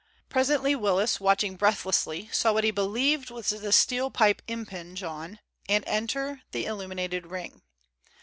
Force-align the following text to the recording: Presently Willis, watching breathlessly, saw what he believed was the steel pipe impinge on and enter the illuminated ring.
Presently 0.29 0.75
Willis, 0.75 1.19
watching 1.19 1.55
breathlessly, 1.55 2.27
saw 2.33 2.53
what 2.53 2.63
he 2.63 2.71
believed 2.71 3.29
was 3.29 3.51
the 3.51 3.71
steel 3.71 4.09
pipe 4.09 4.41
impinge 4.47 5.03
on 5.03 5.37
and 5.69 5.83
enter 5.85 6.41
the 6.53 6.65
illuminated 6.65 7.27
ring. 7.27 7.61